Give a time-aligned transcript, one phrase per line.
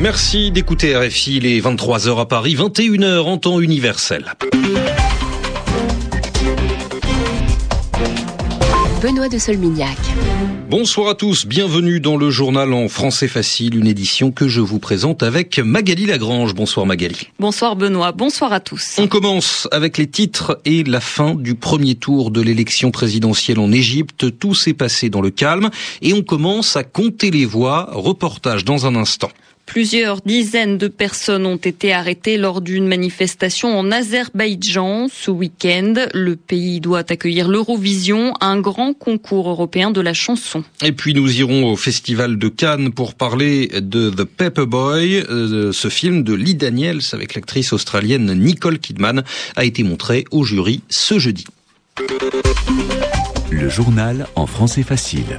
[0.00, 4.32] Merci d'écouter RFI, les 23h à Paris, 21h en temps universel.
[9.02, 9.98] Benoît de Solmignac.
[10.70, 14.78] Bonsoir à tous, bienvenue dans le journal en français facile, une édition que je vous
[14.78, 16.54] présente avec Magali Lagrange.
[16.54, 17.28] Bonsoir Magali.
[17.38, 18.94] Bonsoir Benoît, bonsoir à tous.
[18.96, 23.70] On commence avec les titres et la fin du premier tour de l'élection présidentielle en
[23.70, 24.38] Égypte.
[24.38, 25.68] Tout s'est passé dans le calme
[26.00, 27.90] et on commence à compter les voix.
[27.92, 29.28] Reportage dans un instant.
[29.70, 35.94] Plusieurs dizaines de personnes ont été arrêtées lors d'une manifestation en Azerbaïdjan ce week-end.
[36.12, 40.64] Le pays doit accueillir l'Eurovision, un grand concours européen de la chanson.
[40.82, 45.22] Et puis nous irons au Festival de Cannes pour parler de The Paperboy.
[45.30, 49.22] Euh, ce film de Lee Daniels avec l'actrice australienne Nicole Kidman
[49.54, 51.44] a été montré au jury ce jeudi.
[53.52, 55.38] Le journal en français facile.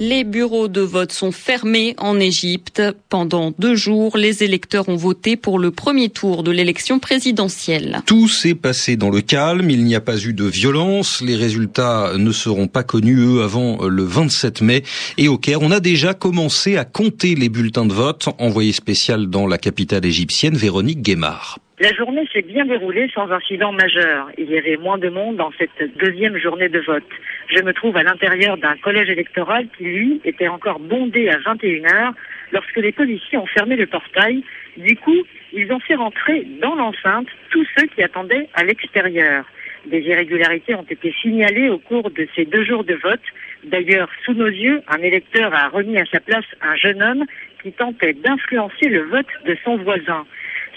[0.00, 2.82] Les bureaux de vote sont fermés en Égypte.
[3.08, 8.02] Pendant deux jours, les électeurs ont voté pour le premier tour de l'élection présidentielle.
[8.04, 12.14] Tout s'est passé dans le calme, il n'y a pas eu de violence, les résultats
[12.16, 14.82] ne seront pas connus, eux, avant le 27 mai.
[15.16, 18.28] Et au Caire, on a déjà commencé à compter les bulletins de vote.
[18.38, 21.58] Envoyé spécial dans la capitale égyptienne, Véronique Guémard.
[21.80, 24.30] La journée s'est bien déroulée sans incident majeur.
[24.38, 27.02] Il y avait moins de monde dans cette deuxième journée de vote.
[27.48, 32.12] Je me trouve à l'intérieur d'un collège électoral qui, lui, était encore bondé à 21h
[32.52, 34.44] lorsque les policiers ont fermé le portail.
[34.76, 35.20] Du coup,
[35.52, 39.44] ils ont fait rentrer dans l'enceinte tous ceux qui attendaient à l'extérieur.
[39.86, 43.20] Des irrégularités ont été signalées au cours de ces deux jours de vote.
[43.64, 47.24] D'ailleurs, sous nos yeux, un électeur a remis à sa place un jeune homme
[47.64, 50.24] qui tentait d'influencer le vote de son voisin.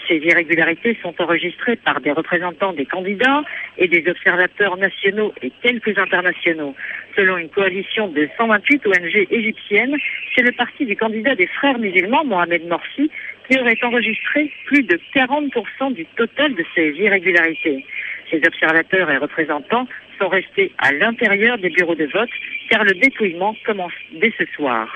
[0.08, 3.44] Ces irrégularités sont enregistrées par des représentants des candidats
[3.78, 6.76] et des observateurs nationaux et quelques internationaux.
[7.16, 9.96] Selon une coalition de 128 ONG égyptiennes,
[10.36, 13.12] c'est le parti du candidat des frères musulmans, Mohamed Morsi,
[13.50, 17.86] qui aurait enregistré plus de 40% du total de ces irrégularités.
[18.32, 19.88] Ces observateurs et représentants
[20.20, 22.30] sont restés à l'intérieur des bureaux de vote
[22.70, 24.88] car le dépouillement commence dès ce soir.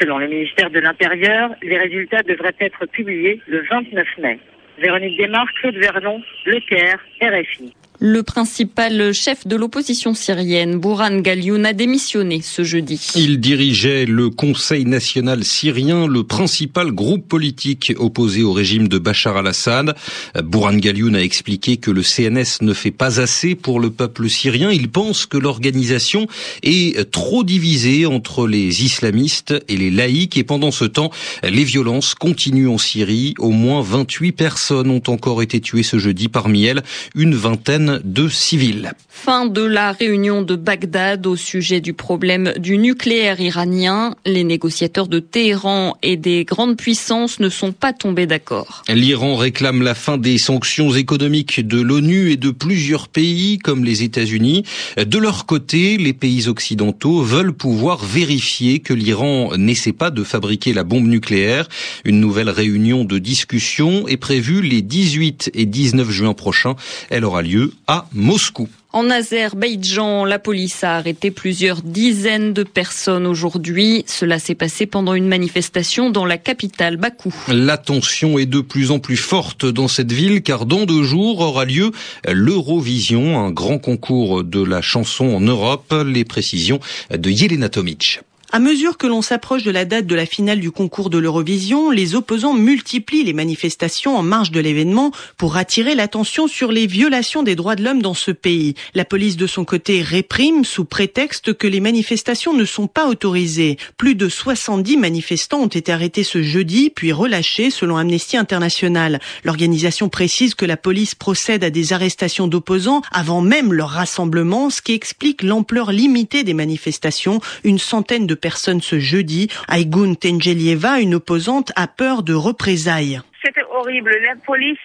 [0.00, 4.38] Selon le ministère de l'Intérieur, les résultats devraient être publiés le 29 mai.
[4.78, 7.74] Véronique Desmarques, Claude Vernon, Le Caire, RFI.
[8.02, 12.98] Le principal chef de l'opposition syrienne, Bouran Galioun, a démissionné ce jeudi.
[13.14, 19.36] Il dirigeait le Conseil national syrien, le principal groupe politique opposé au régime de Bachar
[19.36, 19.94] al-Assad.
[20.42, 24.70] Bouran Galioun a expliqué que le CNS ne fait pas assez pour le peuple syrien.
[24.70, 26.26] Il pense que l'organisation
[26.62, 31.10] est trop divisée entre les islamistes et les laïcs et pendant ce temps,
[31.42, 33.34] les violences continuent en Syrie.
[33.38, 36.82] Au moins 28 personnes ont encore été tuées ce jeudi, parmi elles
[37.14, 38.92] une vingtaine de civils.
[39.08, 44.14] Fin de la réunion de Bagdad au sujet du problème du nucléaire iranien.
[44.24, 48.82] Les négociateurs de Téhéran et des grandes puissances ne sont pas tombés d'accord.
[48.88, 54.02] L'Iran réclame la fin des sanctions économiques de l'ONU et de plusieurs pays comme les
[54.02, 54.64] États-Unis.
[54.96, 60.72] De leur côté, les pays occidentaux veulent pouvoir vérifier que l'Iran n'essaie pas de fabriquer
[60.72, 61.68] la bombe nucléaire.
[62.04, 66.76] Une nouvelle réunion de discussion est prévue les 18 et 19 juin prochains.
[67.10, 68.68] Elle aura lieu à Moscou.
[68.92, 74.04] En Azerbaïdjan, la police a arrêté plusieurs dizaines de personnes aujourd'hui.
[74.08, 77.32] Cela s'est passé pendant une manifestation dans la capitale Bakou.
[77.48, 81.40] La tension est de plus en plus forte dans cette ville car dans deux jours
[81.40, 81.92] aura lieu
[82.28, 85.94] l'Eurovision, un grand concours de la chanson en Europe.
[86.04, 86.80] Les précisions
[87.16, 88.20] de Yelena Tomic.
[88.52, 91.92] À mesure que l'on s'approche de la date de la finale du concours de l'Eurovision,
[91.92, 97.44] les opposants multiplient les manifestations en marge de l'événement pour attirer l'attention sur les violations
[97.44, 98.74] des droits de l'homme dans ce pays.
[98.92, 103.78] La police de son côté réprime sous prétexte que les manifestations ne sont pas autorisées.
[103.96, 109.20] Plus de 70 manifestants ont été arrêtés ce jeudi puis relâchés selon Amnesty International.
[109.44, 114.82] L'organisation précise que la police procède à des arrestations d'opposants avant même leur rassemblement, ce
[114.82, 117.40] qui explique l'ampleur limitée des manifestations.
[117.62, 119.48] Une centaine de personnes ce jeudi.
[119.68, 123.20] Aïgoun Tenjelieva, une opposante, a peur de représailles.
[123.44, 124.10] C'était horrible.
[124.22, 124.78] La police,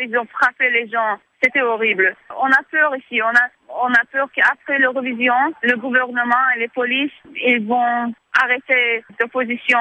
[0.00, 1.18] ils ont frappé les gens.
[1.42, 2.14] C'était horrible.
[2.40, 3.20] On a peur ici.
[3.22, 9.04] On a, on a peur qu'après l'Eurovision, le gouvernement et les polices, ils vont arrêter
[9.20, 9.78] l'opposition,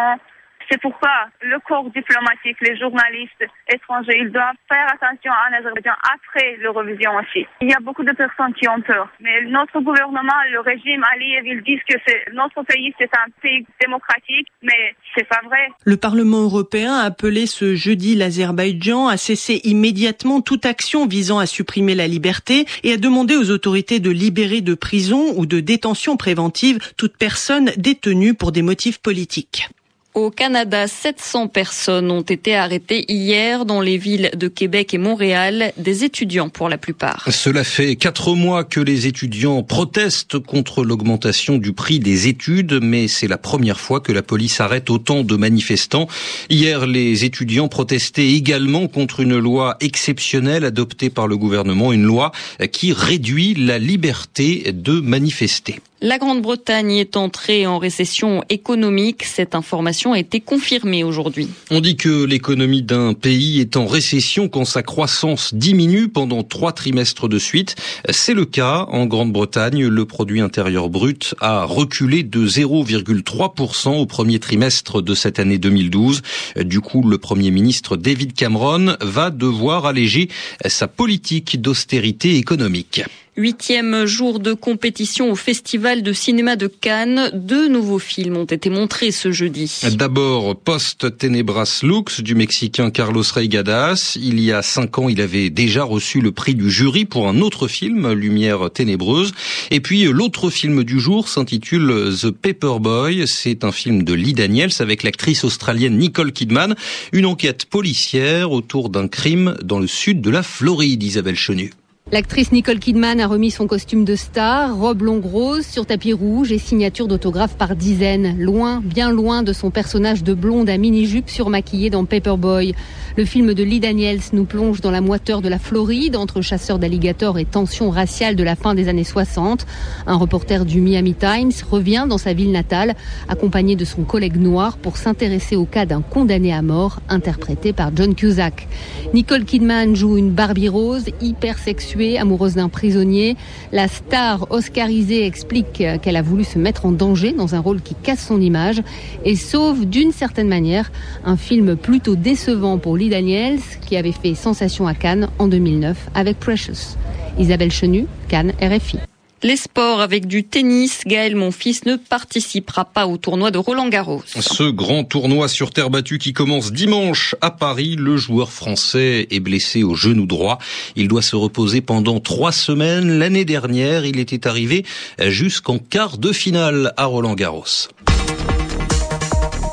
[0.72, 6.56] c'est pourquoi le corps diplomatique, les journalistes étrangers, ils doivent faire attention à l'Azerbaïdjan après
[6.62, 7.46] l'Eurovision aussi.
[7.60, 9.10] Il y a beaucoup de personnes qui ont peur.
[9.20, 11.98] Mais notre gouvernement, le régime Aliyev, ils disent que
[12.34, 15.68] notre pays, c'est un pays démocratique, mais c'est pas vrai.
[15.84, 21.46] Le Parlement européen a appelé ce jeudi l'Azerbaïdjan à cesser immédiatement toute action visant à
[21.46, 26.16] supprimer la liberté et a demandé aux autorités de libérer de prison ou de détention
[26.16, 29.68] préventive toute personne détenue pour des motifs politiques.
[30.14, 35.72] Au Canada, 700 personnes ont été arrêtées hier dans les villes de Québec et Montréal,
[35.78, 37.26] des étudiants pour la plupart.
[37.32, 43.08] Cela fait quatre mois que les étudiants protestent contre l'augmentation du prix des études, mais
[43.08, 46.08] c'est la première fois que la police arrête autant de manifestants.
[46.50, 52.34] Hier, les étudiants protestaient également contre une loi exceptionnelle adoptée par le gouvernement, une loi
[52.74, 55.80] qui réduit la liberté de manifester.
[56.04, 59.22] La Grande-Bretagne est entrée en récession économique.
[59.22, 61.48] Cette information a été confirmée aujourd'hui.
[61.70, 66.72] On dit que l'économie d'un pays est en récession quand sa croissance diminue pendant trois
[66.72, 67.76] trimestres de suite.
[68.10, 69.86] C'est le cas en Grande-Bretagne.
[69.86, 76.24] Le produit intérieur brut a reculé de 0,3% au premier trimestre de cette année 2012.
[76.62, 80.30] Du coup, le Premier ministre David Cameron va devoir alléger
[80.66, 83.04] sa politique d'austérité économique.
[83.42, 87.32] Huitième jour de compétition au Festival de cinéma de Cannes.
[87.34, 89.82] Deux nouveaux films ont été montrés ce jeudi.
[89.94, 94.16] D'abord, Post Tenebras Lux du Mexicain Carlos Reigadas.
[94.22, 97.42] Il y a cinq ans, il avait déjà reçu le prix du jury pour un
[97.42, 99.32] autre film, Lumière ténébreuse.
[99.72, 103.28] Et puis, l'autre film du jour s'intitule The Paperboy.
[103.28, 106.76] C'est un film de Lee Daniels avec l'actrice australienne Nicole Kidman.
[107.12, 111.72] Une enquête policière autour d'un crime dans le sud de la Floride, Isabelle Chenu.
[112.14, 116.52] L'actrice Nicole Kidman a remis son costume de star, robe longue rose sur tapis rouge
[116.52, 121.30] et signature d'autographe par dizaines, loin, bien loin de son personnage de blonde à mini-jupe
[121.30, 122.76] surmaquillée dans Paperboy.
[123.16, 126.80] Le film de Lee Daniels nous plonge dans la moiteur de la Floride, entre chasseurs
[126.80, 129.66] d'alligators et tensions raciales de la fin des années 60.
[130.06, 132.94] Un reporter du Miami Times revient dans sa ville natale,
[133.30, 137.96] accompagné de son collègue noir, pour s'intéresser au cas d'un condamné à mort, interprété par
[137.96, 138.68] John Cusack.
[139.14, 143.36] Nicole Kidman joue une Barbie rose, hyper sexuelle amoureuse d'un prisonnier.
[143.72, 147.96] La star oscarisée explique qu'elle a voulu se mettre en danger dans un rôle qui
[147.96, 148.82] casse son image
[149.26, 150.92] et sauve d'une certaine manière
[151.26, 156.10] un film plutôt décevant pour Lee Daniels qui avait fait sensation à Cannes en 2009
[156.16, 156.98] avec Precious.
[157.38, 159.11] Isabelle Chenu, Cannes, RFI.
[159.44, 164.22] Les sports avec du tennis, Gaël Monfils ne participera pas au tournoi de Roland Garros.
[164.26, 169.40] Ce grand tournoi sur terre battue qui commence dimanche à Paris, le joueur français est
[169.40, 170.60] blessé au genou droit.
[170.96, 173.18] Il doit se reposer pendant trois semaines.
[173.18, 174.86] L'année dernière, il était arrivé
[175.20, 177.66] jusqu'en quart de finale à Roland Garros.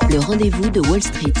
[0.09, 1.33] Le rendez-vous de Wall Street.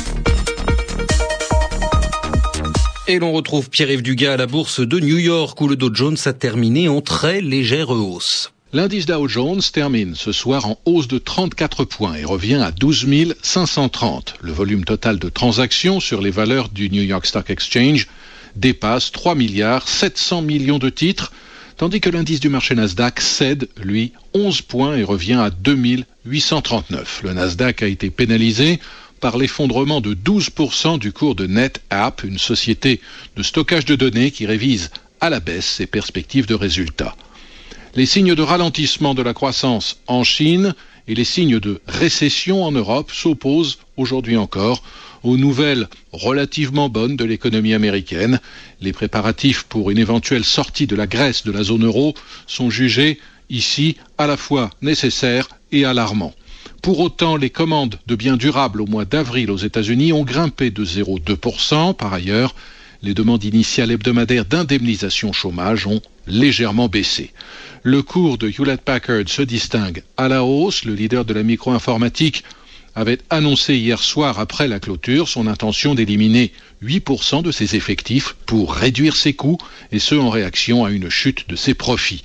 [3.09, 6.17] Et l'on retrouve Pierre-Yves Dugas à la bourse de New York où le Dow Jones
[6.25, 8.51] a terminé en très légère hausse.
[8.71, 13.33] L'indice Dow Jones termine ce soir en hausse de 34 points et revient à 12
[13.41, 14.35] 530.
[14.41, 18.07] Le volume total de transactions sur les valeurs du New York Stock Exchange
[18.55, 21.31] dépasse 3 milliards 700 millions de titres,
[21.77, 27.21] tandis que l'indice du marché Nasdaq cède, lui, 11 points et revient à 2839.
[27.23, 28.79] Le Nasdaq a été pénalisé
[29.19, 33.01] par l'effondrement de 12% du cours de NetApp, une société
[33.35, 37.15] de stockage de données qui révise à la baisse ses perspectives de résultats.
[37.95, 40.75] Les signes de ralentissement de la croissance en Chine
[41.07, 44.83] et les signes de récession en Europe s'opposent aujourd'hui encore
[45.23, 48.39] aux nouvelles relativement bonnes de l'économie américaine.
[48.79, 52.13] Les préparatifs pour une éventuelle sortie de la Grèce de la zone euro
[52.47, 56.33] sont jugés ici à la fois nécessaires et alarmants.
[56.81, 60.85] Pour autant, les commandes de biens durables au mois d'avril aux États-Unis ont grimpé de
[60.85, 61.93] 0,2%.
[61.93, 62.55] Par ailleurs,
[63.01, 67.31] les demandes initiales hebdomadaires d'indemnisation chômage ont légèrement baissé.
[67.83, 70.85] Le cours de Hewlett Packard se distingue à la hausse.
[70.85, 72.43] Le leader de la micro-informatique
[72.95, 76.51] avait annoncé hier soir après la clôture son intention d'éliminer
[76.83, 79.57] 8% de ses effectifs pour réduire ses coûts
[79.91, 82.23] et ce en réaction à une chute de ses profits.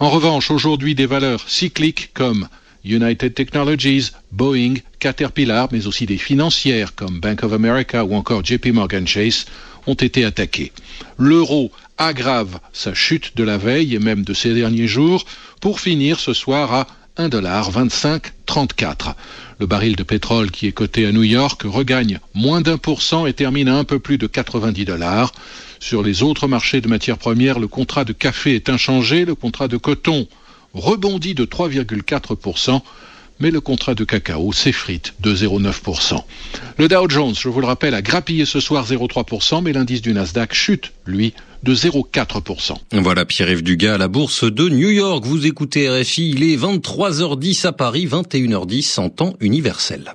[0.00, 2.48] En revanche, aujourd'hui, des valeurs cycliques comme
[2.86, 8.66] United Technologies, Boeing, Caterpillar, mais aussi des financières comme Bank of America ou encore JP
[8.68, 9.46] Morgan Chase
[9.86, 10.72] ont été attaquées.
[11.18, 15.24] L'euro aggrave sa chute de la veille et même de ces derniers jours
[15.60, 16.86] pour finir ce soir à
[17.18, 19.14] 1,2534.
[19.58, 23.26] Le baril de pétrole qui est coté à New York regagne moins d'un pour cent
[23.26, 25.32] et termine à un peu plus de 90 dollars.
[25.80, 29.68] Sur les autres marchés de matières premières, le contrat de café est inchangé, le contrat
[29.68, 30.28] de coton
[30.76, 32.80] rebondit de 3,4%,
[33.40, 36.22] mais le contrat de cacao s'effrite de 0,9%.
[36.78, 40.12] Le Dow Jones, je vous le rappelle, a grappillé ce soir 0,3%, mais l'indice du
[40.12, 42.76] Nasdaq chute, lui, de 0,4%.
[42.92, 45.24] Voilà Pierre-Yves Dugas à la bourse de New York.
[45.24, 50.14] Vous écoutez RFI, il est 23h10 à Paris, 21h10 en temps universel.